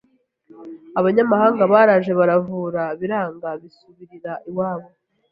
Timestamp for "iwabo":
4.49-4.87